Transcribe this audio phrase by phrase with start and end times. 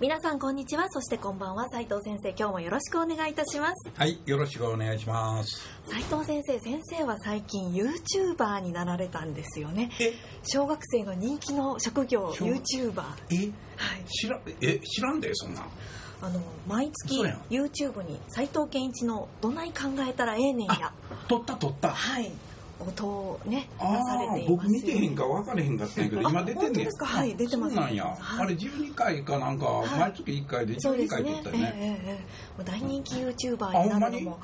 [0.00, 0.88] 皆さんこんにちは。
[0.90, 1.68] そしてこんばんは。
[1.70, 3.90] 斉藤先生今日もよろしくお願いいたします。
[3.96, 5.60] はい、よろしくお願いします。
[5.88, 9.90] 斉藤先生先生は最近 YouTuber になられたんですよね。
[9.98, 13.52] え、小学生の人気の職業小 YouTuber はえ、い。
[14.08, 15.62] 知ら、え、知らんで、そんな。
[15.62, 15.64] ん。
[16.20, 17.20] あの毎月
[17.50, 20.92] YouTube に斉藤健一の「どない考えたらええねんや。
[21.26, 21.90] 取った取った」。
[21.90, 22.30] はい
[22.80, 27.06] 音をね出ああされて、います僕見てへんか分かれへんかったんやけど、今出てんねん本当ですか？
[27.06, 27.74] はい出てます。
[27.74, 28.04] そうなんや。
[28.04, 28.44] はい。
[28.44, 30.00] あれ12回かなんか、はい。
[30.00, 31.74] 毎月1回で12そうです回撮ねったよね。
[31.76, 32.12] ええええ。
[32.12, 32.18] も
[32.60, 33.90] う大人気 YouTuber あに？
[34.00, 34.38] なるのも。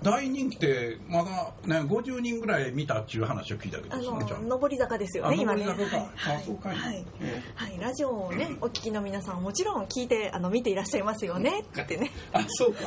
[0.00, 5.64] 大人気って、まだね、50人ぐらい見たっていう話を聞いたけあど、その上り坂ですよあね今ね。
[5.66, 6.10] 上り坂か。
[6.14, 6.36] はい。
[6.36, 6.76] あそうかい。
[6.76, 7.04] なはい。
[7.20, 11.64] えはい、ラジオをね、お聞きの皆さんもちろん聞いてあの見ていらっしゃいますよね。
[11.82, 12.12] ってね。
[12.32, 12.82] あ、そうか。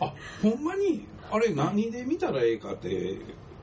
[0.00, 0.12] あ、
[0.42, 3.20] ほんまに、あれ何で見たらええかって、ど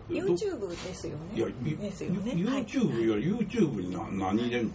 [0.10, 2.32] YouTube ですよいや、ですよね。
[2.46, 2.66] はい。
[2.66, 4.72] YouTube より YouTube にな何入れんの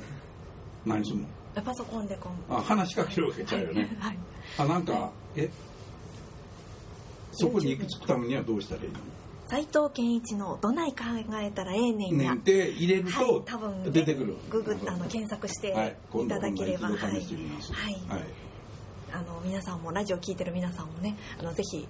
[0.87, 1.27] 何すんの？
[1.62, 3.97] パソコンでこんあ話しかけるわけちゃうよね。
[3.99, 4.19] はい。
[4.59, 5.51] あ、なんか、え
[7.33, 8.99] そこに行き着くためにはどうしたらいいの？
[9.49, 11.05] 斉藤健一の「どない考
[11.41, 13.27] えたらええねんや」ねんって入れるはい。
[13.27, 14.37] と多分ね出てくる。
[14.51, 15.97] ググあの検索してはい。
[16.25, 16.89] いただければ。
[16.91, 16.97] はい。
[16.99, 17.23] はい。
[19.12, 21.87] あの皆さんもラジオ聞いてる皆さんもねあのぜひ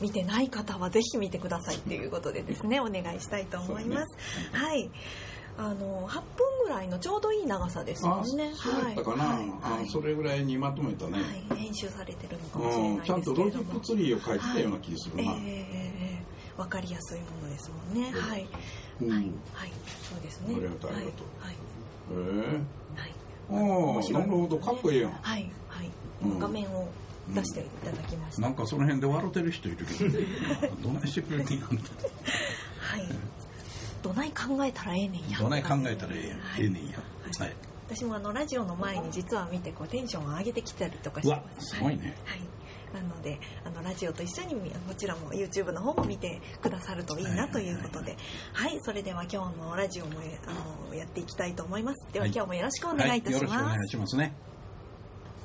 [0.00, 4.16] 見てない方はぜひ見てくださいっていうことでですねお願いしたいと思います。
[4.52, 4.90] はい
[5.60, 6.22] あの8分
[6.66, 8.52] ぐらいのちょうどいい長さですもあ、んね。
[8.54, 9.24] そうやったかな。
[9.24, 11.18] はいあ、それぐらいにまとめたね。
[11.48, 15.22] はい、編集されてるのかもしれうん、ないちゃんとロジックツリーを書いてたような気がするな。
[15.22, 18.12] ええええええわかりやすいものですもんね。
[18.12, 18.46] はい、
[19.02, 19.10] うん。
[19.10, 19.18] はい、
[19.52, 19.72] はい、
[20.08, 20.54] そうですね。
[20.54, 21.56] ありがとうありがとはい、
[22.12, 23.14] えはい、はい。
[23.50, 24.14] え。
[24.14, 25.10] ああ、なるほど、かっこいいやん。
[25.10, 25.92] はい、はい、うん
[26.38, 26.88] 画面を
[27.34, 28.42] 出していただきました。
[28.42, 31.68] なんかその辺で笑ってる人いるけど、どないしてくれてんやん。
[31.68, 31.78] はい。
[34.02, 35.38] どない考えたらええねんや。
[35.38, 36.98] どない考えたらええやん、はいええねんや。
[37.38, 37.56] はい。
[37.86, 41.76] 私もあのラジオの前に実は見てこうテンションを上げてきたりとかしてま、す。
[41.76, 42.16] すごいね。
[42.24, 42.40] はい。
[42.94, 48.16] なのであのラジオと一緒にみこちらも YouTube の方も見てくださるといいなということで、
[48.54, 50.12] はい、それでは今日のラジオも
[50.46, 52.12] あのやっていきたいと思います。
[52.12, 53.76] では、はい今日もよろしくお願いいたしはよろしくおます。
[53.76, 54.32] 願いしますね。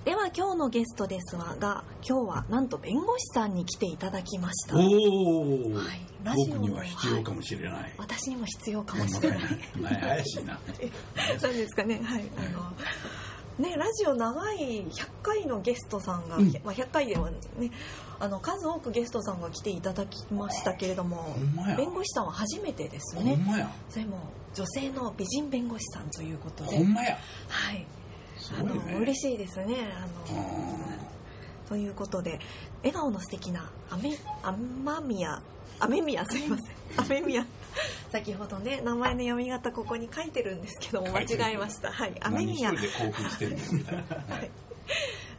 [0.05, 4.75] では今日のゲストですが、今日はなんと弁護士さんに来ていただきました。
[4.75, 7.93] おお、はいラジオには必要かもしれない。
[7.97, 9.39] 私にも必要かもしれない。
[9.81, 9.89] な。
[9.89, 10.53] ね怪しいな。
[11.41, 13.69] なんですかね、はい、あの。
[13.69, 17.69] ね、ラジオ長い100回のゲストさんが、うんまあ、100回ではね
[18.19, 21.35] あの数多くゲストさんが来ていただきましたけれども
[21.77, 23.37] 弁護士さんは初めてですね。
[23.89, 24.17] それも
[24.55, 27.17] 女性の美人弁護士さんということでほんまや。
[27.47, 28.02] はいあ
[28.43, 28.93] すごいね。
[28.93, 29.75] の嬉しいですね。
[29.99, 30.47] あうのん
[31.69, 32.39] ということで
[32.79, 35.41] 笑顔の素敵なアメアマミヤ
[35.79, 37.05] アメミヤすいません。
[37.05, 37.45] アメミヤ
[38.11, 41.91] 先ほどね名前の読み方ここに書いてるんですけども間違えました。
[41.91, 42.13] はい。
[42.21, 44.01] アメミヤ何一人で興奮してんねんみたいな。
[44.01, 44.05] は
[44.37, 44.45] はい。
[44.45, 44.49] い。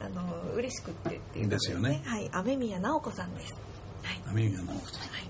[0.01, 2.03] あの嬉しくってっていうことですよね。
[2.05, 3.55] はい、雨宮直子さんです。
[4.03, 5.01] はい、アメリカ直子さん。
[5.01, 5.29] はい、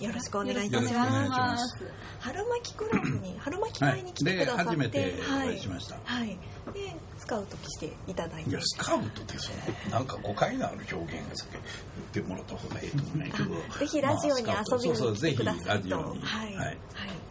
[0.00, 1.28] よろしくお願いいたしま。
[1.28, 1.84] ます
[2.20, 6.28] 春巻きクラブに 春巻き会に来てくださって、はいで初めておはい会いしましたはい。
[6.28, 9.50] でスカウトしていただいていや、、スカウトってそ
[9.88, 13.54] の、なんか誤解のある表現がさ言ってもらった方がいいと思うんやけど。
[13.74, 16.22] あぜひラジオに遊びに来てくださいと、ぜひラジオに。
[16.22, 16.66] はい、はい。
[16.66, 16.76] はい。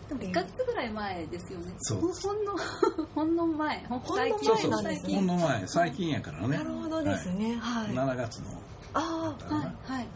[0.10, 1.74] でも1ヶ月ぐらい前ですよね。
[1.80, 2.58] そうほほんの、
[3.16, 3.86] ほんの前。
[3.86, 4.30] ほんの前
[4.70, 6.58] なんですねほんの前、最近やからね。
[6.58, 7.58] なるほどですね。
[7.58, 7.88] はい。
[7.88, 8.62] 7月の。
[8.94, 10.08] ああ、はい、はい。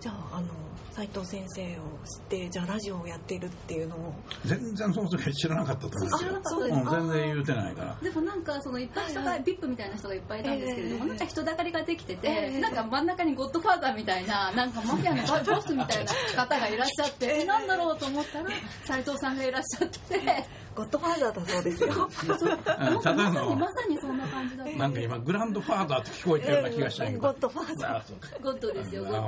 [0.00, 0.46] じゃああの
[0.92, 4.14] 斉藤先生を知ってじゃあラジオをやってるっていうのを。
[4.44, 6.18] 全然その時は知らなかったと思うんですよ。
[6.18, 7.98] 知らなかったうんです全然言うてないから。
[8.02, 11.08] でもなんかそのいっぱい人が、はいは VIP みたいな人がいっぱいいたんですけれども、ええ。
[11.10, 12.60] なんか人だかりができてて、ええ。
[12.60, 16.12] なんか真ん中にゴッドファーザーみたいな、なんかマフィアのボスみたいな
[16.44, 18.50] 方がいらっしゃって、えなんだろうと思ったら、
[18.84, 20.44] 斉藤さんがいらっしゃって、
[20.78, 21.88] ゴッドファーザーだそうですよ。
[21.88, 22.98] う。
[22.98, 24.64] んただまさにの、まさにそんな感じだ。
[24.64, 27.18] なんか今、グランドファーザーって聞こえてるような気がしたけど。
[27.18, 28.42] ゴッドファーザー。
[28.42, 29.18] ゴッドですよ、ゴッド。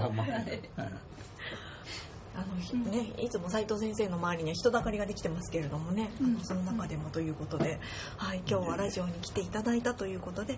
[2.32, 7.80] あのね、いつも斉藤先生の周りには人だかりができてますけれどもね、あのその中でもということで、
[8.16, 10.56] はい、今日はラジオに来ていただいたということで、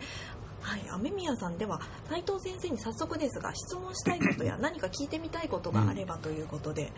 [0.62, 6.92] はい、雨宮さんでは斉藤先生に早速ですが質問したいことや 何か聞いてみたいことがあればということで、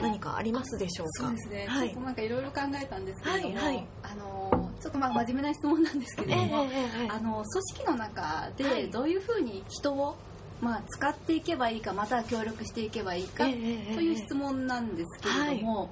[0.00, 1.26] 何かありますでしょうか？
[1.26, 1.88] そうですね、はい。
[1.88, 3.86] ちょっとなんかいろいろ考えたんですけれども、はいはい。
[4.02, 8.90] あのちょっとまあ真面目な質問なんですけれども、ええええあの組織の中はでい。
[8.90, 10.16] どういうふうに人を、
[10.60, 15.90] まあ、使っていけばいいかまたは協力していけばいいか、ええええという質問なんですけれども、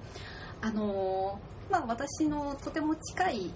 [0.62, 1.40] あの
[1.70, 3.50] まあ、私のとても近い、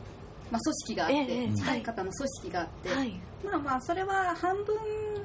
[0.50, 1.82] まあ、組織があって、ええ近い。
[1.82, 3.20] 方の組織があって、はい。
[3.44, 4.76] まあまあそれは半分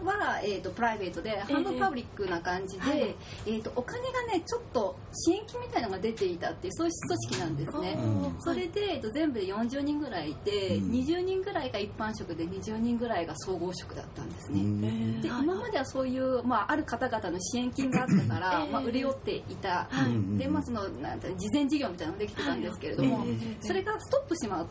[0.06, 7.98] は、えー、とプライベートで半分パブリックな感じで、はいえー、とお金がねちょっと支援金みたいなのが出ていたっていうそういう組織なんですね。
[8.00, 8.42] うん。
[8.42, 10.92] それで、えっと、全部で40人ぐらいいて、うん。
[10.92, 15.22] 20人ぐらいが一般職で20人ぐらいが総合職だったんですね。
[15.22, 15.44] ではい。
[15.44, 18.72] 今まではそういう、まあ、ある方々の支援金があったから、ええ。
[18.72, 20.12] まあ、売れ寄っていた、はい。
[20.12, 23.58] うんでまあ、そのなんて事前事業みたいなのができてたんですけれども、はいええ。
[23.62, 24.68] それがストップしまう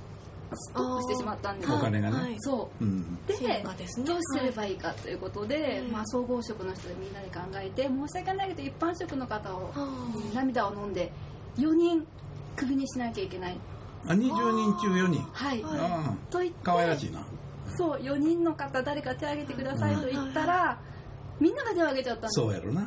[0.56, 2.20] ストップしてしまったんですよお金がね。
[2.20, 2.84] はいそう。
[2.84, 3.24] うん。
[3.26, 4.06] でそうなんですね。
[4.06, 5.82] どうすればいいかということで、はい。
[5.82, 9.72] まあ、総合職の人でみんなで考えて申し訳ないけど一般職の方を
[10.34, 11.12] 涙を飲んで
[11.56, 12.06] 4人
[12.56, 13.56] クビにしなきゃいけない。
[14.06, 15.22] あ20人中4人。
[15.32, 15.80] はい、はい。
[15.80, 17.24] あと言ってあ可愛らしいな。
[17.76, 20.78] そう4人の方誰か手を挙げてくださいと言ったら、
[21.40, 22.82] みんなが手を挙げちゃったんですそうやろな。
[22.82, 22.86] う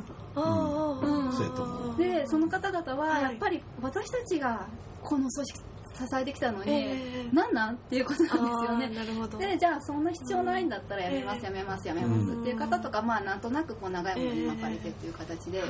[1.30, 1.32] ん。
[1.34, 1.98] そうやと思う。
[1.98, 3.24] でその方々ははい。
[3.24, 4.68] やっぱり私たちが
[5.02, 5.62] この組織
[5.98, 7.36] 支えてきたのに、ええ。
[7.36, 7.76] なんなん？
[7.76, 8.90] っていうことなんですよね。
[8.90, 9.38] なるほど。
[9.38, 15.62] でじゃあそんな必要ないんだったらやめますうんやめますやめますうんっていう方とかまあなんとなくこう長いものに巻かれてっていう形で。
[15.62, 15.70] はい。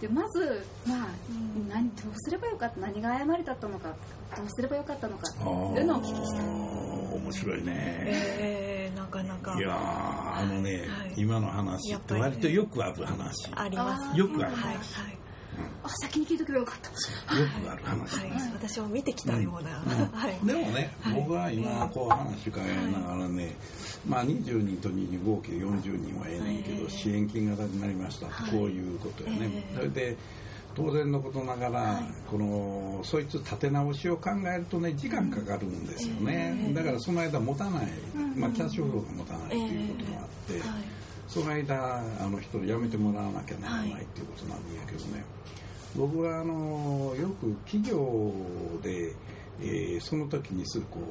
[0.00, 1.68] でまずまあうん。
[1.68, 2.80] 何どうすればよかった？
[2.80, 3.90] 何が誤りだったのか
[4.36, 6.46] どうすればよかったのかあーというのをお聞きしたい。
[6.46, 7.74] 面白いね。
[8.06, 9.54] ええなかなか。
[9.58, 9.72] いやー
[10.40, 11.12] あのね、はい。
[11.16, 14.18] 今の話って割とよくある話、あります。
[14.18, 15.18] よくあるはい話、はい
[15.82, 17.36] あ先に聞いとけばよかった。
[17.38, 20.06] よくある話、はい、私も見てきたような、うん。
[20.08, 20.46] はい。
[20.46, 21.14] でもね、はい。
[21.14, 23.54] 僕は今こう話伺いながらね、
[24.06, 28.26] まあ20人と20合計40人はええねんけど、はい支援金がになりました。
[28.26, 29.76] こういうことやね、ええ。
[29.76, 30.16] それで
[30.74, 32.04] 当然のことながら、はい。
[32.30, 36.74] このそいつ立て直しを考えるとね時間かかるんですよね、ええ。
[36.74, 38.40] だからその間持たない、うん。
[38.40, 40.99] まあ、キャッシュフローが持たないということもあって、はい
[41.30, 45.24] その間あの人を辞めてもらわなきゃならないっていうことなんやけどね、
[45.96, 48.32] 僕はあのよく企業
[48.82, 49.14] で、
[49.62, 51.02] えーその時にするこう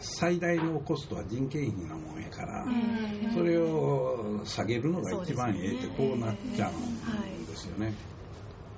[0.00, 7.94] 最大のコストは人件費なもんやから、うんそれを下げるのが一番ええってこうなっちゃうんですよね。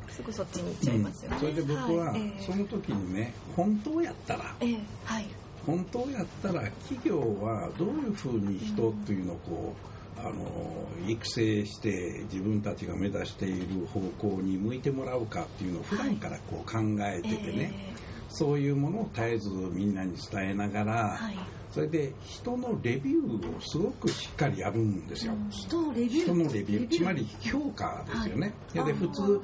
[0.08, 1.40] すぐそっちに行っちゃいますよね、うん。
[1.40, 2.14] それで僕は
[2.44, 4.78] その時にね本当やったらええ。
[5.04, 5.26] はい
[5.66, 9.88] 本当やったら企業はどういうふうに人っていうのをこう、
[10.20, 17.94] あの育成して自分たちが目指している方向に向いてもらうかっていうのを普段からこう考えててね、
[18.28, 21.38] そういうものを絶えずみんなに伝えながら、はい。
[21.70, 25.34] それで人のレビューをすごくしっかりやるんですよ。
[25.50, 28.54] 人のレビュー人のレビューつまり評価ですよね。
[28.72, 29.40] でで普通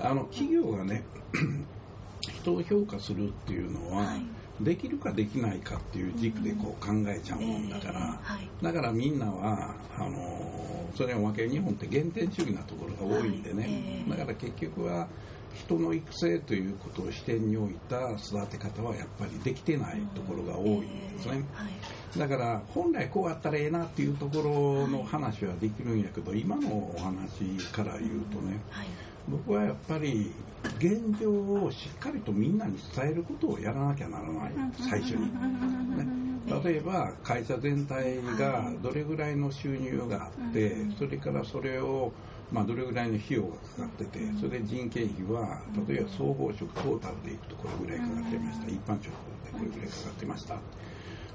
[0.00, 1.04] あの企業がね
[2.20, 8.20] 人を評価するっていうのは、はいできるかできないかっていう軸でこう考えちゃうもんだから、
[8.62, 15.06] だからみんなはあのそれはおまけ日本って原点主義なところが多いんでね、だから結局は
[15.54, 21.44] 人の育成ということを視点に置いた育て方はやっぱりできてないところが多いんですね。
[21.52, 22.18] はい。
[22.18, 28.86] だから本来こうあったらええなっていうところの話はできるんやけど今のお話から言うとねはい
[29.30, 30.32] 僕はやっぱり
[30.78, 34.52] 現状をしっかりとみんなに伝えることをやらなきゃならない。
[34.88, 35.26] 最初に。
[35.26, 36.28] ね。
[36.64, 42.10] 例えば会社全体がどれぐらいの収入があってそれからそれを
[42.50, 48.66] まあどれぐらいの費用がかかっててそれで人件費は例えば総合職トータルでいくとこれぐらいかかってました。
[48.68, 49.10] 一般職で
[49.52, 50.56] これぐらいかかってました。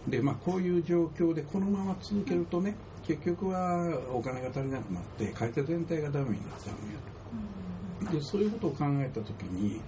[0.08, 2.76] でまあこういう状況でこのまま続けるとね
[3.06, 7.13] 結局はお金が足りなくなって会社全体がダメになっちゃうんやと
[8.12, 9.82] でそういうことを考えた時に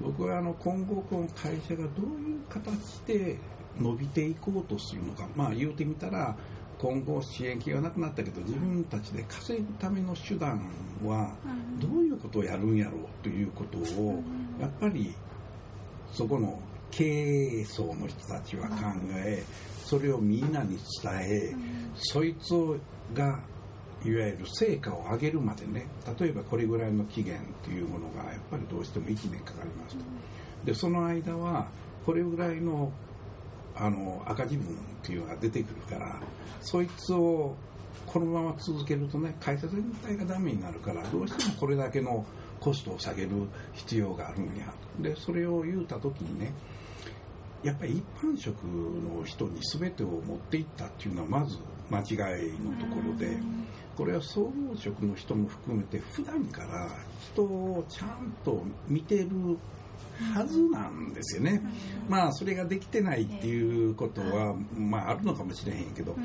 [0.00, 3.38] 僕はあの今後この会社がどういう形で
[3.78, 5.28] 伸びていこうとするのか。
[5.34, 6.36] まあ言うてみたら
[6.78, 10.68] 今後支援金がなくなったけど自分たちで稼ぐための手段
[11.04, 11.34] は
[11.78, 14.22] どういうことをやるんやろうということを
[14.60, 15.14] やっぱり
[16.12, 18.74] そこの経営層の人たちは考
[19.14, 19.44] え
[19.84, 21.54] それをみんなに伝え
[21.94, 22.54] そいつ
[23.12, 23.40] が
[24.04, 25.86] いわゆる成果を上げるまでね
[26.18, 30.04] 例えばこれぐらいの期限というものがやっぱりどうしても1年かかりますと。
[30.64, 31.68] でその間は
[32.04, 32.92] これぐらいの
[33.76, 36.20] あの赤字分っていうのが出てくるから
[36.60, 37.56] そいつを
[38.06, 42.24] このまま続けるとね会社全体がダメになるからどうしてもこれだけの
[42.60, 43.30] コストを下げる
[43.72, 44.72] 必要があるんや。
[45.00, 46.52] でそれを言うた時にね
[47.62, 51.58] やっぱり一般職の人に全てを持っていったっていうのはまず
[51.90, 53.36] 間違いのところで
[53.96, 56.88] これは総合職の人も含めて普段から
[57.20, 59.28] 人をちゃんと見てる
[60.34, 61.60] はずなんですよね。
[62.08, 66.16] まあそれができてないっていうことは、まああるのかもしれへんけど、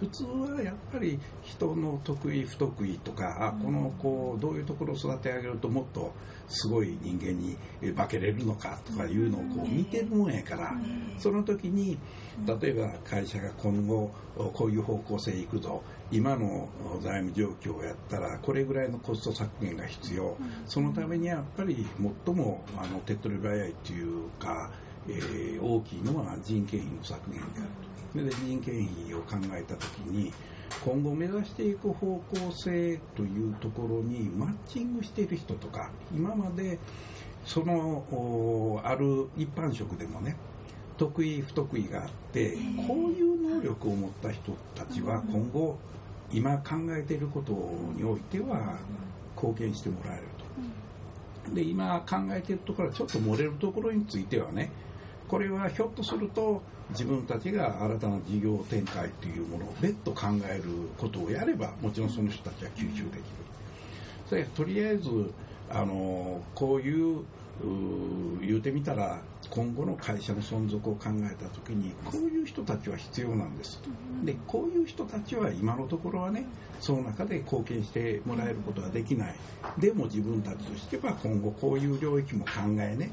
[0.00, 6.12] 普通はやっぱり人の得意不得意とか、あこの子どういうところを育て上げるともっと
[6.48, 7.56] すごい人間に
[7.94, 10.74] 化けれるのかとかいうのをこう見てるもんやから、
[11.18, 11.98] その時に
[12.46, 14.10] 例えば会社が今後
[14.54, 16.68] こういう方向性いくぞ今の
[17.02, 21.86] 財務状況をやったらこれぐらいのコスト削減が必要、そのためにはやっぱり
[22.24, 24.70] 最もあの手っ取り早いというか、
[25.08, 27.88] えー大きいのは人件費の削減であると。
[28.14, 30.32] で人件費を考えた時に
[30.84, 36.78] 今後目指していく方向性というところにマッチングしている人とか今まで
[37.44, 37.74] その
[38.10, 40.36] おある一般職でもね
[40.98, 45.78] 得意不得意があってこういう能力を持った人たちは今後
[46.30, 47.52] 今考えていること
[47.96, 48.76] においては
[49.34, 50.22] 貢献してもらえる
[51.46, 51.54] と。
[51.54, 54.70] で今考えているところはちょっと漏れるところについてはね
[55.28, 60.64] これはひょっとすると自分たちが新たな事業展開というものを別途考える
[60.98, 63.22] ことをやればもちろんその人たちは吸収できる。
[64.28, 65.08] それとりあえず
[65.70, 67.24] あのこういう
[68.40, 73.80] 言うてみたら今後の会社の存続を考えた時にこういう人たちは必要なんです
[74.24, 76.46] でこういう人たちは今のところはね
[76.80, 79.34] その中で貢献してもらえることはできない。
[79.78, 83.10] でも自分たちとしては今後こういう領域も考えね。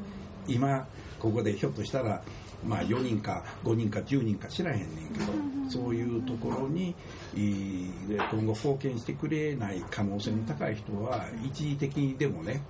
[0.47, 0.87] 今
[1.19, 2.21] ここでひょっとしたら
[2.65, 5.25] まあ4人か5人か10人か知らへんねんけど
[5.69, 6.93] そういうところに
[7.33, 12.61] 今後貢献してくれない可能性の高い人は一時的にでもね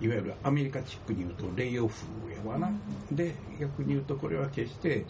[0.00, 2.70] いわゆるアメリカチックに言うとレイオフやわな、
[3.10, 5.04] で逆に言うとこれは決して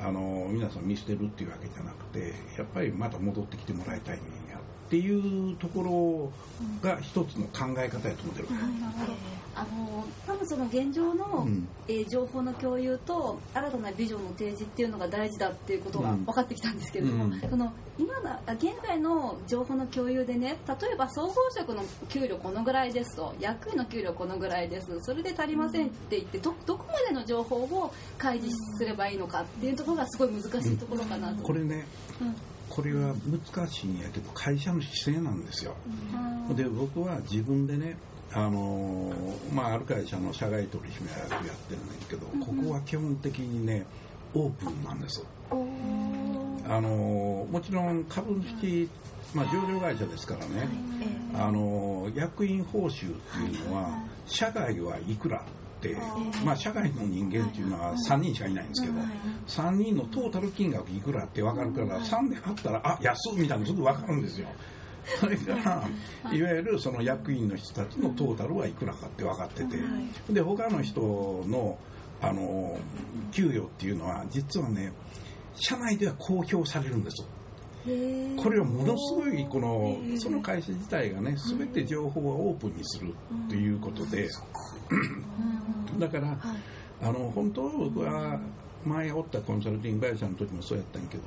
[0.00, 4.18] あの皆さん見捨てるっていうわけじゃなくてやっぱりまた戻ってきてもらいたいん
[4.50, 6.32] やっていうとこ
[6.82, 8.48] ろが一つの考え方やと思ってる、
[9.54, 11.68] あの多分その現状の、うん。
[11.88, 16.24] えー情報の共有と新たなビジョンの提示っていうのが大事だっていうことがうん。
[16.24, 17.40] 分かってきたんですけれども、うん。
[17.40, 31.42] その今のあ現在の情報の共有でね例えば総合職の給料このぐらいですと役員の給料このぐらいですそれで足りませんって言ってどどこまでの情報を開示すればいいのかっていうところがすごい難しいところかなと。
[31.42, 31.86] これね
[32.20, 32.34] うん。
[32.70, 33.14] これは
[33.54, 35.74] 難しいんやけど会社の姿勢なんですよ。
[36.48, 36.56] うん。
[36.56, 37.96] で僕は自分でね
[38.34, 43.84] あのーまあ、ある会社の社外取締役やってるんだけど、ここは基本的にね
[44.34, 45.54] オープンなんですあ
[46.80, 48.88] のーもちろん株主、
[49.34, 50.68] まあ、上場会社ですからね、
[51.34, 55.42] あのー役員報酬っていうのは社外はいくらっ
[55.82, 55.96] て、
[56.44, 58.94] まあ、社外の人間っていうのは3人しかいないんですけど、
[59.46, 64.46] 3人のトータル金額いくらって分かるから、3で割ったらあ安っみたいなのすぐ分かるんですよ
[65.20, 69.76] それからいわゆるその役員の人たちのトータルはいくらかって分かってて、
[70.30, 71.00] で他の人
[71.48, 71.78] の
[72.20, 72.78] あの
[73.32, 74.92] 給与っていうのは実はね
[75.54, 77.26] 社内では公表されるんです
[78.40, 83.12] これはものすごいこのその会社自体がね全て情報をオープンにする
[83.48, 84.28] ということで。
[85.98, 86.38] だから
[87.02, 88.40] あの本当は僕は
[88.84, 91.24] 前おったコンサルティング会社の時もそうやったんやけど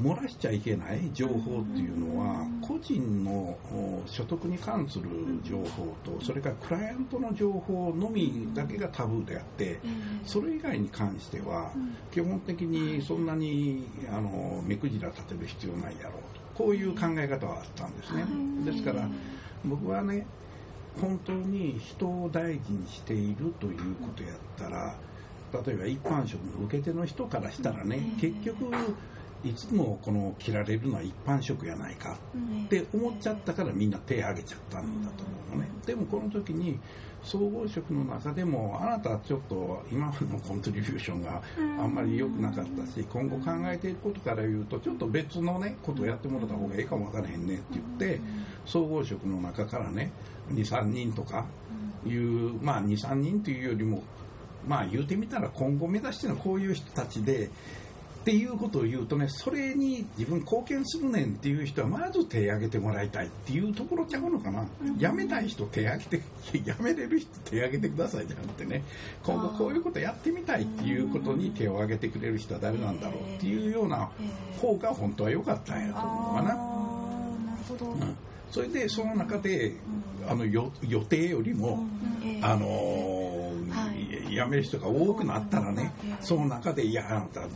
[0.00, 5.08] 漏らしちゃいけない情報っていうのは個人のお所得に関する
[5.44, 9.80] 情報とそれからクライアントの情報のみだけがタブーであって
[10.24, 11.72] それ以外に関しては
[12.10, 16.42] 基本的にそんなにあの目くじら立てる必要ないやろうと。
[16.54, 18.26] こういう考え方はあったんですね。
[18.64, 19.08] ですから
[19.64, 20.26] 僕はね
[21.00, 24.94] 本当に人を大事にしているということやったら
[25.64, 28.70] 例えば一般職の受け手の人からしたらね結局
[29.44, 32.16] いつもこの切られるのは一般職やないか
[32.64, 35.70] って思っちゃったからみんな手挙げちゃったんだと思うのね。
[35.84, 36.78] でもこの時に
[37.22, 41.40] 総合職の中でもあなたはちょっと今のコントリビューションが
[41.80, 47.84] あんまり良くなかったし今後考えていくことから言うとちょっと別のねことをやってもらった方がいいかもわからへんねって言っ
[48.16, 48.20] て
[48.66, 50.10] 総合職の中からね
[50.52, 51.46] 23人とか
[52.04, 54.02] いうまあ23人というよりも
[54.66, 57.50] まあ言うてみたら今後目指してるのはこういう人たちで
[58.22, 64.64] っていうことを言うとねそれに自分貢献するねんっていう人はまず手挙げてもらいたいっていうところちゃうのかな、
[64.96, 68.84] 辞めたい人手挙げて辞めれる人手挙げてくださいじゃなくてね。
[69.24, 74.08] 今後こういうことやってみたいっていうことに手を挙げてくれる人は誰なんだろうっていうような
[74.60, 76.48] 方が本当は良かったんやと思うかな。
[76.48, 76.58] なる
[77.68, 77.86] ほど。
[77.90, 78.16] うん。
[78.52, 79.74] それでその中で
[80.28, 81.84] あのよ予定よりも、
[82.42, 83.31] あの
[84.34, 87.46] 辞める人が多くなったらねええその中でいやあなたは、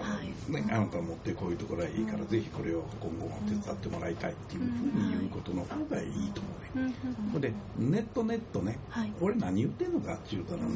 [0.00, 0.52] はい。
[0.52, 4.68] ね、あなた持ってこういうところはいいから、ぜひこれを今後も手伝ってもらいたいっていうふう
[5.00, 6.94] に言うことの方がいいと思うね。
[7.32, 9.12] ほんでネットネットね、はい。
[9.20, 10.66] 俺何言ってんのかって言うたらね、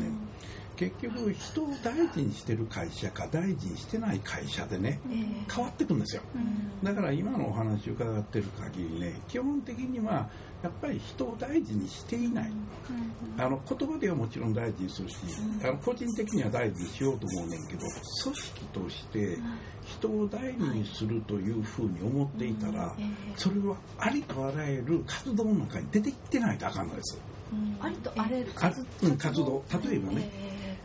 [0.77, 5.53] 結局人を大事にしてる会社か大事にしてない会社でねええ。
[5.53, 6.23] 変わってくんですよ。
[6.83, 8.45] だから今のお話伺ってる
[8.75, 10.29] 限りね基本的には
[10.65, 12.51] やっぱり人を大事にしていない、
[13.37, 15.17] あの言葉ではもちろん大事にするし、
[15.63, 17.81] あの個人的には大事にしようと思うねんけど
[18.23, 19.39] 組織として
[19.85, 23.07] 人を大事にするというふうに思っていたら、ええ
[23.37, 27.21] それはありとあらゆる活動の中に出ていってないとあかんのです。
[27.81, 28.81] ありとあらゆる活
[29.45, 29.63] 動。
[29.85, 30.77] 例えばね、え。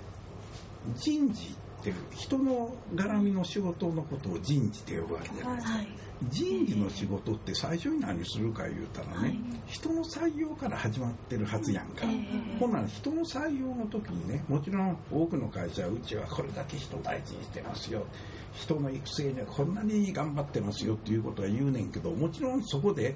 [0.97, 5.73] 人事って人の絡みの仕事のことを人事って呼ぶわけじゃないですか。
[5.73, 5.87] えはい。
[6.23, 9.39] 人事の仕事って最初に何するか言うたらね、はい。
[9.67, 18.05] 人の採用から始まってるはずやんか、ええほんなら人の採用の時にねもちろん多くの会社はうちはこれだけ人大事にしてますよ。
[18.53, 23.15] 人の育成にはこんなに頑張ってますよっていうことは言うねんけどもちろんそこで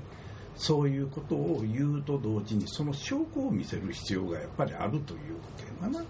[0.56, 6.06] そういうことを言うと同時にその証拠を見せる必要がやっぱりあるということやな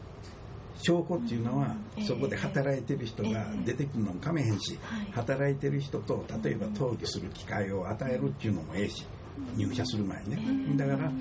[0.83, 2.05] 証拠っていうのはうん。
[2.05, 5.11] そこで働いてる人が出てくるのもかめへんしはい。
[5.13, 9.05] 働いてる人と例えば登記する機会を与えるっていうのもええし
[9.55, 10.77] 入社する前にね。
[10.77, 11.11] だから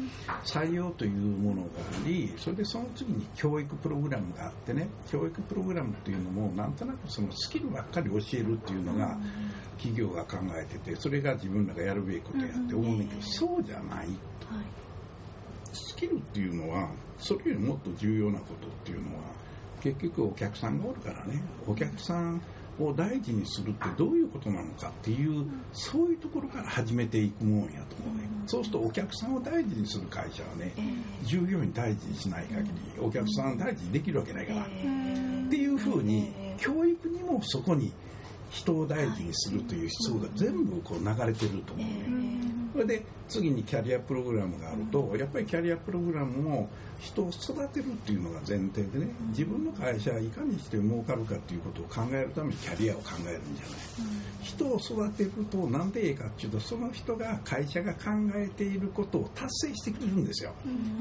[0.44, 9.16] 採用というものがありそれでその次に教育プログラムがあってね教育プログラムっていうのもなんとなくそのスキルばっかり教えるっていうのが
[9.78, 14.08] 企業が考えててそれが自分らがやるべきことやって思うねんけどそうじゃないはい。
[15.72, 19.22] スキルっていうのはそれよりもっと重要なことっていうのは
[19.82, 21.42] 結局お客さんがおるからね。
[21.66, 22.40] お客さん
[22.78, 28.28] を大事にするってどういうことなのかっていうそういうところから始めていくもんやと思うね。
[28.46, 30.80] そうするとお客さんを大事にする会社はねえ
[31.22, 31.24] え。
[31.24, 34.62] 従業員大事にしない限りお客さんを大事にできるわけないから。
[34.62, 35.46] っえ。
[35.46, 36.62] えていうふうにええ。
[36.62, 37.92] 教育にもそこに
[38.50, 42.61] 人を大事にするという思想が全部こう流れてると思うね。
[42.72, 46.68] それで次にキャリアプログラムがあるとやっぱりキャリアプログラムも
[47.00, 54.42] 人を育てるっていうのが前提でね自分の会社はいかにして儲かるかっていうことを考えるためにキャリアを考えるんじゃない。
[54.42, 58.00] 人を育てるとなんでええかっていうとその人が会社が考
[58.34, 60.52] えていることを達成してくれるんですよ。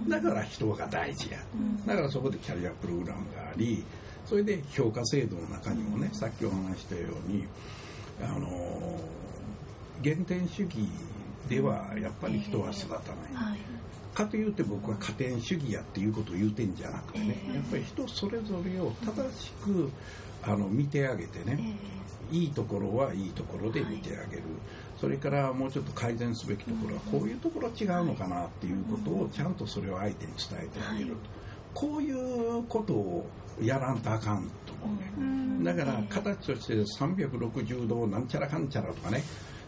[0.07, 1.37] だから人が大事や。
[1.85, 3.83] だからそこでキャリアプログラムがあり
[4.25, 7.45] それで評価制度の中にもねさっきお話ししたように
[8.23, 8.99] あの
[10.03, 10.87] 原点主義
[11.51, 13.01] ではやっぱり人は育たない、
[13.33, 13.59] はい。
[14.15, 19.91] かといって僕は加点主義やっていうことを言うてんじゃなくてね、ええやっぱり人それぞれを正しく
[20.43, 21.75] あの見てあげてね、
[22.31, 24.43] いいところはいいところで見てあげる、
[24.99, 31.11] それからもうちょっと改善すべきところはこういうところ違うのかなっていうことをちゃんとそれを相手に伝えてあげる。
[31.11, 31.15] と、
[31.73, 33.29] こういうことを
[33.61, 39.21] やらんとあかんと思うね、だから形として360度なんちゃらかんちゃらとかね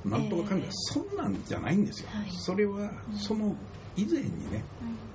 [0.05, 2.31] なんとかかんちゃら、そんなんじゃないんですよ、はい。
[2.31, 3.55] それはその
[3.95, 4.63] 以前にね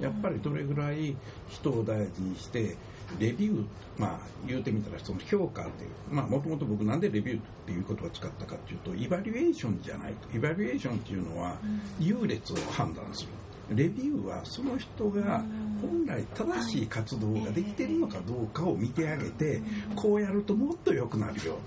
[0.00, 1.16] やっぱりどれぐらい
[1.48, 2.76] 人を大事にして
[3.18, 10.36] レビューまあ言うてみたらその評価っていうまあもともと僕なんでレビューっていう言葉を使ったかっていうとイバリュエーションじゃないと。
[10.36, 11.56] イバリュエーションっていうのは
[11.98, 13.28] 優劣を判断する。
[13.70, 15.44] レビューはその人が
[15.82, 19.60] 本来正しい活動ができてるのかどうかを見てあげて
[19.94, 21.54] こうやるともっと良くなるよ。
[21.54, 21.58] と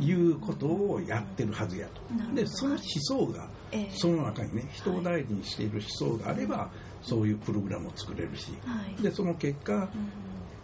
[0.00, 2.00] いうことをやってるはずやと。
[2.34, 3.90] でその思想がええ。
[3.94, 6.70] その中にね人を大事にしている思想があれば
[7.02, 9.02] そういうプログラムを作れるしはい。
[9.02, 9.88] でその結果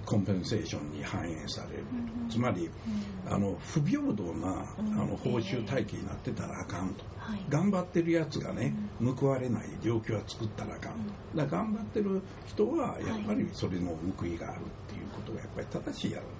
[0.06, 1.84] コンペンセーションに反映される。
[2.28, 2.70] つまり
[3.28, 7.04] あの不平等なあの報酬体系になってたらあかんと。
[7.18, 7.40] はい。
[7.48, 8.74] 頑張ってるやつがね
[9.18, 10.98] 報われない状況は作ったらあかんと。
[11.36, 16.26] だから頑張ってる人はやっぱりそれの報いがあるっていうことがやっぱり正しいやろう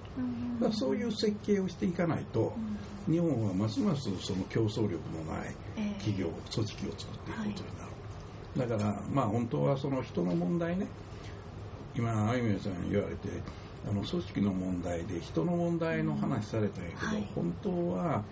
[0.59, 2.53] だからそういう設計をしていかないと
[3.09, 5.99] 日本はますますその競争力のないええ。
[5.99, 7.55] 企業組織を作っていくことに
[8.59, 10.87] なる、だからまあ本当はその人の問題ね。
[11.95, 13.29] 今あゆみさん言われて
[13.89, 17.27] あの組織の問題で人の問題の話されたんやけど、はい。
[17.33, 18.23] 本当は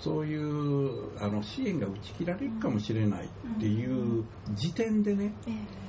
[0.00, 5.86] そういうあの支援が打ち切られるかもしれないっていう時点でねええ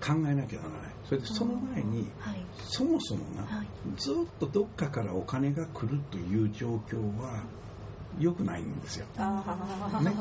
[0.00, 0.92] 考えなきゃならない。
[1.04, 2.44] それでその前にはい。
[2.58, 3.66] そもそもな、はい。
[3.96, 7.42] ずっとどっかからお金が来るという状況は
[8.18, 9.06] 良くないんですよ。
[9.06, 10.12] ね、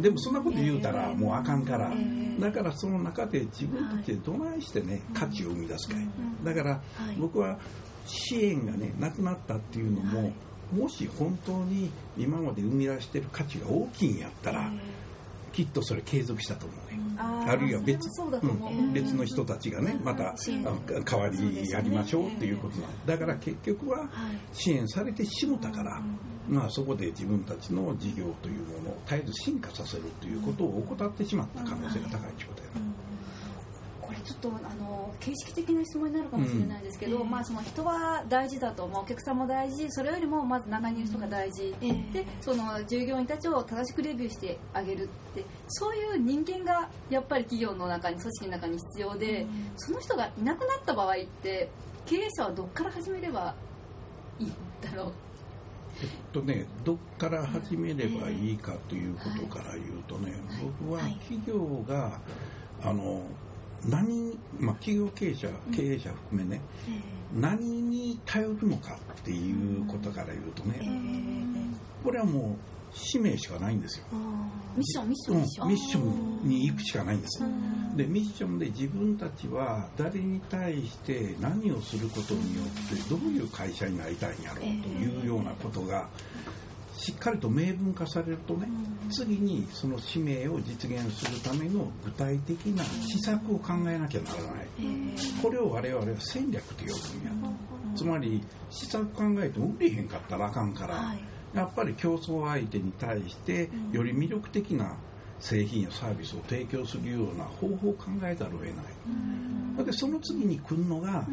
[0.00, 1.90] でもそんなこと言うたらもうあかんから、
[2.38, 6.06] だからその中で自分たちでどないしてね価値を生み出すかい、
[6.44, 6.80] だからは
[7.12, 7.16] い。
[7.18, 7.58] 僕は
[8.06, 10.32] 支援がねなくなったっていうのも、はい。
[10.72, 14.70] もし本当に今まで生み出してる価値が大きいんやったら、
[15.52, 20.34] きっとそれ継続したと思うね、あーあるいは別そうう、うん別の人たちがねまた
[21.04, 23.18] 代わりやりましょうっていうことなんだ。
[23.18, 24.08] から結局ははい。
[24.52, 26.00] 支援されてしもたから、
[26.48, 32.77] まあ、そこで自分たちの事業というものを絶えず進化させるということを怠ってしまった可能性が高いということやな。
[35.28, 39.90] 形式的な質問になるかもしれないですけど、うんまあ、その人は大事だと、まあ、お客さんも大事。
[39.90, 42.12] それよりもまず中にいる人が大事、うん。
[42.12, 45.44] でその従業員たちを正しくレビューしてあげるって。
[45.68, 51.68] そういう人間がやっぱり企業の中に組織の中に必要で、その人がいなくなった場合って
[52.06, 53.54] 経営者はどっから始めれば
[54.38, 55.12] いいんだろう？
[56.00, 60.32] えっとね、どっから始めればいいかということから言うとね、
[60.80, 62.20] 僕は企業が
[62.82, 63.22] あの
[63.86, 66.60] 何、まあ、企業経営者経営者含めね、
[67.34, 70.80] 何に頼るのかっていうことから言うとね、
[72.02, 74.06] これはもう使命しかないんですよ、
[74.76, 76.00] ミッションミッショうんンミッション、ミッショ
[76.44, 77.42] ンに行くしかないんです、
[77.96, 86.08] でミッションで自分たちは誰に対して何をすることによってどういう会社になりたいんやろうというようなことが
[86.98, 88.68] しっかりと明文化されるとね
[89.10, 94.66] 次にその使命を実現するための具体的な施策を考えなきゃならない。
[95.42, 96.96] これを我々は戦略と呼ぶんや。
[97.96, 101.14] つまり施策考えても売れへんかったらあかんから
[101.54, 104.96] やっぱり競争相手に対してより魅力的な
[105.40, 108.66] 製品やサービスを提供するような方法を考えざるを得
[109.76, 109.84] ない。
[109.86, 111.24] でその次に来るのが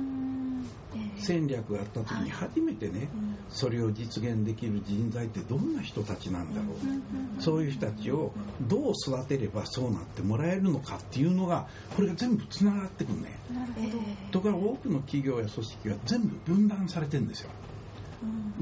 [1.17, 3.09] 戦略があった時に初めてね
[3.49, 7.41] それを実現できる人材ってどんな人たちなんだろう。
[7.41, 13.39] そういう人たちをどう育てればそうなってもらえるのかっていうのがこれが全部つながってくるね。
[13.53, 17.49] なるほど、ところが多くの企業や組織は全部分断されてるんですよ。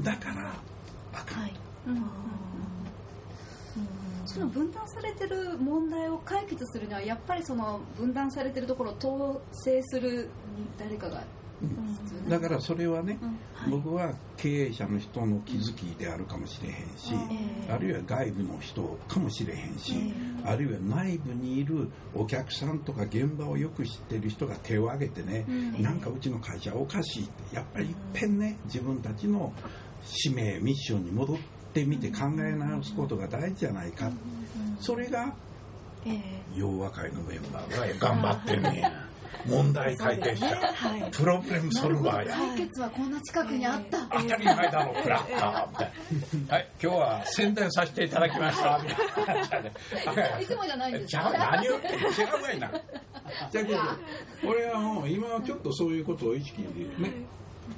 [0.02, 0.52] だから
[1.12, 1.50] あかん
[1.86, 2.02] うん
[4.26, 10.28] その分断されてる問題を解決するにはやっぱりその分断されてるところを統制する
[10.78, 11.22] 誰かが
[12.28, 13.18] だからそれはね、
[13.66, 13.70] うん。
[13.70, 17.14] 僕は経営者の人の気づきであるかもしれへんし、
[17.70, 19.94] あるいは外部の人かもしれへんし、
[20.44, 25.82] あるいは内部にいるお客さんとか現場をよく知ってる人が手を挙げてね、うん。
[25.82, 29.52] なんかうちの会社おかしいってやっぱりいっぺんね自分たちの
[30.04, 31.36] 使命ミッションに戻っ
[31.72, 34.10] てみて考え直すことが大事じゃないか、
[34.80, 35.34] それが
[36.54, 38.92] 洋和会のメンバーが頑張ってんねや
[39.46, 41.10] 問題解決者、はい。
[41.10, 42.36] プロブレムソルバーや。
[42.36, 45.92] 解決はこんな近くにあった、当たり前だろクラッカーみたい
[46.48, 48.80] なはい今日は宣伝させていただきました。
[48.82, 48.90] み
[49.48, 49.64] たい
[50.16, 52.70] ないつもじゃないんですじゃあ何を言ってんの違うわいな。
[52.70, 52.80] だ
[53.52, 53.78] けど
[54.46, 56.68] 俺はもう今はちょっとそういうことを意識ね。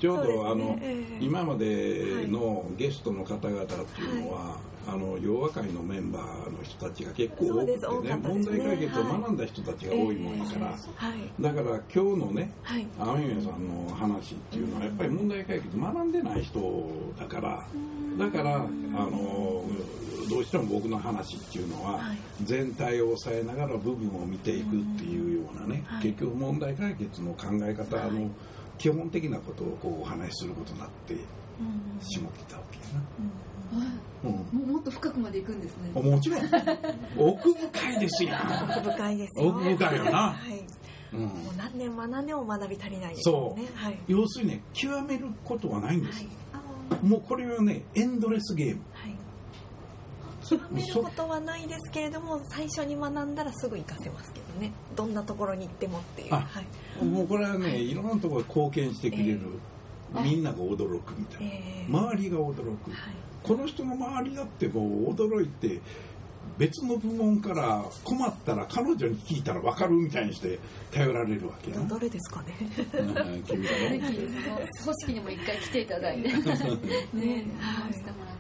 [0.01, 0.79] ちょうどあの、
[1.21, 8.21] 今までのゲストの方々っていうのは、あの洋和会のメンバーの人たちが結構多くてねね。
[8.23, 10.73] 問題解決を学んだ人たちが多いもんだから、は
[11.15, 11.43] い。
[11.43, 12.87] だから今日のねはい。
[12.99, 17.67] 雨宮さんの話っていうのはやっぱり問題解決学んでない人だから
[18.19, 19.65] だからあの
[20.31, 22.17] どうしても僕の話っていうのははい。
[22.45, 26.03] 全体を抑えながら部分を見ていくっていうようなねはい。
[26.03, 28.31] 結局問題解決の考え方の
[28.79, 33.01] 基本的なことをこうお話しすることになってしまってたわけやな。
[33.19, 33.56] うん
[34.23, 35.91] もうもっと深くまで行くんですね。
[36.01, 36.41] もちろん。
[37.19, 38.65] 奥深いですやん。
[38.71, 39.49] 奥深いですよ。
[39.51, 40.11] 奥深いよな。
[40.11, 40.65] はい。
[41.13, 41.21] うん。
[41.21, 43.67] もう何年学んでも学び足りないですよね。
[43.75, 43.99] はい。
[44.09, 46.25] 要するにね極めることはないんです。
[46.25, 47.07] はい。
[47.07, 48.83] もうこれはねエンドレスゲーム。
[48.93, 49.15] はい。
[50.49, 54.73] 極めることはないですけれども最初に学んだらすぐ活かせますけどね。
[54.95, 56.35] どんなところに行ってもっていう。
[56.35, 57.05] あはい。
[57.05, 57.95] もうこれはね、い。
[57.95, 59.76] ろんなところに貢献してくれる、え
[60.15, 63.15] みんなが驚くみたいな、えー周りが驚く、はい。
[63.43, 65.81] この人の周りだってもう驚いて
[66.59, 70.59] 別の部門から困ったら彼女に聞いたら分かるみたいにして
[70.91, 72.55] 頼られるわけやな、どれですかね。
[72.61, 74.17] うん君がぜねひ
[74.83, 76.29] その組織にも一回来ていただいて。
[76.29, 78.37] ねはいしてもらっ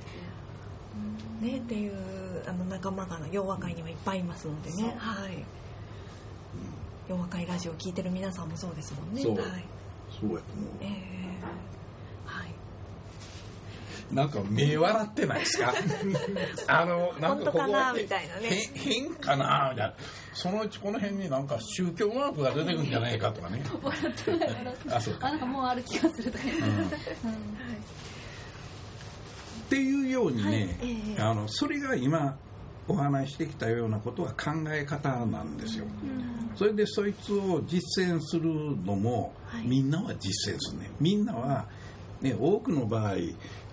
[1.40, 1.94] てねっていう
[2.48, 4.94] あの仲間が洋和会にはいっぱいいますのでね。
[4.98, 5.44] はい。
[7.08, 9.22] 洋和会ラジオ聞いてる皆さんもそうですもんね。
[9.22, 9.36] そう。
[9.36, 9.64] はい。
[10.20, 11.15] そうやと思えー
[12.24, 12.50] はい、
[14.10, 15.72] うなんか目笑ってないですか？
[16.68, 18.70] あのなんかここかみたいなね。
[18.74, 19.70] 変変かな？
[19.72, 19.94] みたいな。
[20.34, 23.62] そのうちこの辺になんか宗教マークが出てくるんじゃないかとかね。
[23.82, 24.48] 笑ってない。
[24.48, 25.26] 笑ってあそうか。
[25.28, 26.86] あなんかもうある気がするとか言って、うん。
[26.86, 26.88] っ
[29.70, 30.58] ていうようにね、はい。
[30.60, 31.20] ええ。
[31.22, 32.36] あのそれが今
[32.88, 35.86] お話ししてきたようなことは考え方なんですよ。
[36.54, 38.50] それでそいつを実践する
[38.84, 39.66] のも、はい。
[39.66, 40.90] みんなは実践するね。
[41.00, 41.66] みんなは
[42.20, 43.14] ね、多くの場合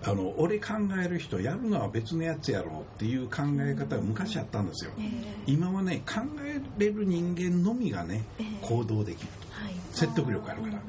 [0.06, 5.08] あの俺考える人やるのは別のやつやろうっていう考え方が昔あったんですよ、ええ。
[5.48, 8.68] 今はね考えれる人間のみがねええ。
[8.68, 9.30] 行動できる。
[9.52, 9.74] はい。
[9.92, 10.82] 説得力あるから。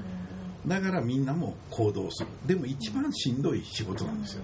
[0.66, 2.28] だからみんなも行動する。
[2.44, 4.42] でも一番しんどい仕事なんですよ。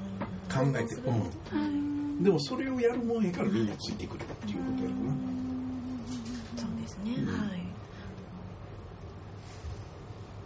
[0.49, 0.95] 考えて。
[0.95, 5.13] うんでもそれをやるもんやからみんなついてくるっていうことやろな。
[6.57, 7.63] そうですね、うんはい。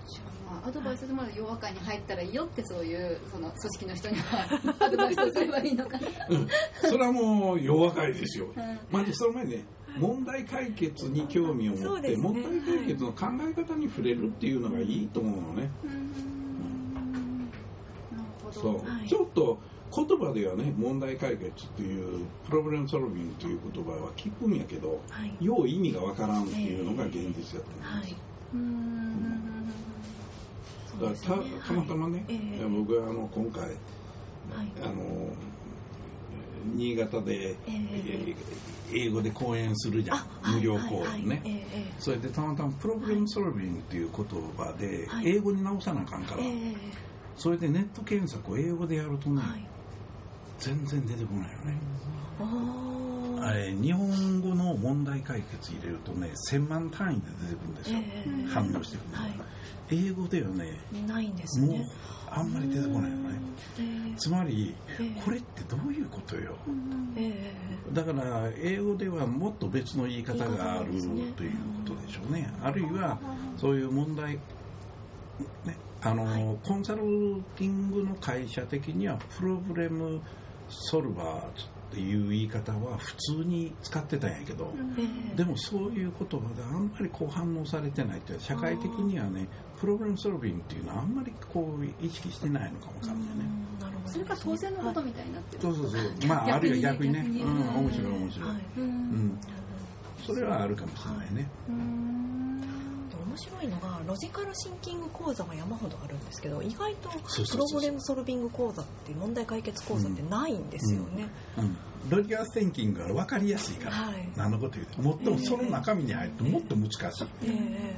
[0.08, 5.98] じゃあまあアドバイスでもらう洋和会に入ったらいいよってそういうその組織の人には アドバイスをすればいいのか。
[5.98, 6.06] な。
[6.30, 6.48] うん。
[6.82, 8.78] それはもう弱かいですようん。
[8.92, 9.64] まずその前にね
[9.98, 12.16] 問題解決に興味を持って、ね。
[12.16, 17.50] 問題解決の考え方に触れるっていうのがいいと思うのね、うーん。
[18.12, 18.52] なるほど。
[18.52, 19.08] そう、はい。
[19.08, 19.58] ちょっと
[19.94, 25.44] 言葉ではね問題解決っていうプロブレムソルビングという言葉は聞くんやけどはい。
[25.44, 28.16] よう意味がわからんっていうのが現実だと思う、はい、
[28.54, 29.68] うーん。
[31.00, 33.72] だからたたまたまね、ええ僕はあの今回はい
[34.82, 35.28] あの
[36.74, 38.36] 新潟で、えええー
[38.92, 44.24] 英語で講演するじゃん、はい無料講はい演ね、はいええそれでたまたまプロブレムソルビングっていう言
[44.56, 46.24] 葉ではい英語に直さなあかん。
[46.24, 46.74] から、ええ
[47.36, 49.66] それでネット検索を英語でやるとね、はい
[50.64, 51.78] 全然出てこないよね、
[53.42, 58.46] あれ日本語の問題解決入れるとね1000万単位で出てくるんですよ、ええ。
[58.48, 59.32] 反応してくるはい。
[59.90, 61.86] 英語ではねないんですもうね
[62.30, 63.38] あんまり出てこないよね。
[63.78, 64.16] ええ。
[64.16, 65.22] つまりええ。
[65.22, 66.56] これってどういうことよ？
[67.16, 67.52] え
[67.92, 67.94] え。
[67.94, 71.00] だから英語ではもっと別の言い方があるね
[71.36, 71.52] という
[71.86, 72.50] ことでしょうね。
[72.62, 73.18] あるいは
[73.58, 74.36] そういう問題
[75.66, 76.58] ねあの、はい。
[76.66, 77.00] コンサル
[77.56, 80.20] ティングの会社的にはプロブレム
[80.68, 81.42] ソルバーっ
[81.92, 85.36] ていう言い方は普通に使ってたんやけど、ええ。
[85.36, 89.46] でもそういう言葉であんまりこう反応されてないって社会的にはね
[89.80, 93.44] プロブレムソルビングっていうのはあんまりこう意識してないのかもわかんないね、
[93.76, 93.80] うん。
[93.80, 94.12] なるほど。
[94.12, 95.62] それが当然のことみたいになってる。
[95.62, 96.26] そうそうそう。
[96.26, 97.18] まああるいは逆にね。
[97.20, 98.58] 逆にうん面白い面白い、はい。
[98.78, 98.84] うん。
[98.84, 99.38] うん。
[100.26, 101.78] それはあるかもしれないね、うーん。
[101.78, 102.13] で
[103.34, 111.26] 面白いのがロジカルシンキング講座は山ほどあるんですけど意外とプロブレムソルビング講座って問題解決講座ってないんですよね、
[111.58, 111.76] うん、
[112.08, 114.28] ロジカルシンキングが分かりやすいから、はい。
[114.36, 117.94] 何のこと言うともっともその中身に入るともっと難しい、ええ。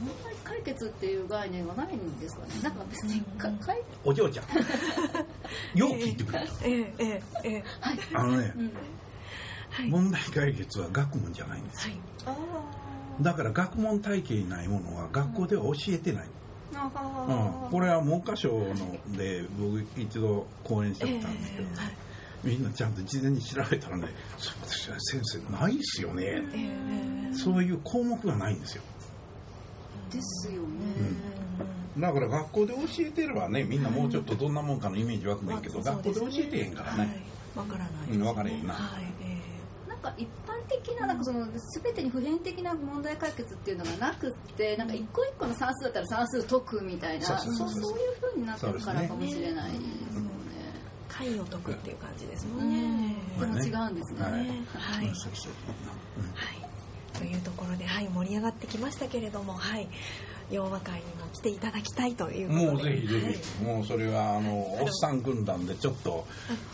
[0.00, 2.52] 問題解決っていう概念はないんですかね。
[2.64, 3.58] なんか別にかうん。
[3.58, 4.46] 解お嬢ちゃん。
[5.78, 6.40] よう聞いてくれ。
[6.40, 7.52] た、えええええ。
[7.58, 7.64] え
[8.12, 8.72] あのねうん。
[9.70, 9.88] はい。
[9.88, 11.94] 問題解決は学問じゃないんですよ。
[11.94, 16.26] はいだから学問体系にないものは学校では教えてない、
[16.74, 16.90] あ
[17.64, 17.70] うん。
[17.70, 21.76] これは文科省ので僕一度講演したんですけど、ね。
[21.76, 21.96] はい
[22.44, 26.24] みんなちゃんと事前に調べたらね「そう私は先生ないっすよね。
[26.24, 26.42] え
[27.30, 28.82] え」そういう項目がないんですよ。
[30.10, 30.68] ですよね。
[31.98, 37.08] だから学校で教えてればねみんなもうちょっとどんなもんかのイメージ湧くねんけど、まあ学校で教えてへんからね、はい、
[37.58, 38.74] わからないです、うんわからへんな。
[38.74, 39.04] はい、
[40.02, 41.46] か一般的ななんかその
[41.82, 47.82] 全てに普遍的な問題解決っていうのがなくってなんか一個一個の算数だったら算数解くみたいなそうそうそう。
[47.82, 49.72] そうになってるからかもしれない。
[49.72, 49.98] ですよね。
[51.08, 52.70] ー、解を解くっていう感じですもうん。
[52.70, 53.16] ね。
[53.36, 54.22] ん、でも違うんですね。
[54.22, 54.32] はい。
[54.32, 55.32] ねはい、はい、そう。
[55.34, 55.52] そう
[57.12, 59.88] というところで、はい、盛り上がってきましたけれども、はい、
[60.52, 62.66] 洋和会にも来ていただきたいということで。
[62.66, 64.50] もうぜひぜはいひ、もうそれはあの
[64.82, 66.26] おっさん軍団でちょっと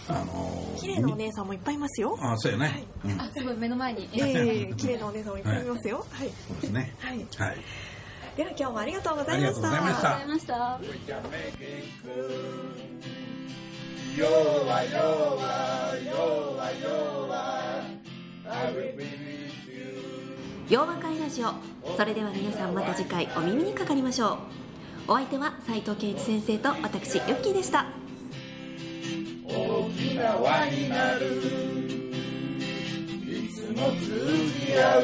[0.09, 2.19] あの綺麗なお姉さんもいっぱいいますよ。
[2.21, 4.09] あそうやね、うん、あすごい目の前に。
[4.13, 6.05] ええ綺麗なお姉さんもいっぱいいますよ。
[6.11, 7.57] はい、そうですねはい、はい
[8.37, 9.69] では今日もありがとうございました。
[9.69, 11.83] ありがとうございましたありがとうござ
[18.69, 19.38] いました。
[20.69, 21.53] 洋和会ラジオ
[21.97, 24.35] それでは皆さんまた次回お耳にかかりましょ
[25.09, 25.13] う。
[25.13, 27.87] お相手は斉藤圭一先生と私ユッキーでした。
[29.47, 31.41] 大きな輪になる
[33.27, 35.03] いつも通じ合う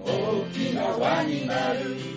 [0.00, 0.08] 大
[0.52, 2.11] きな輪になる。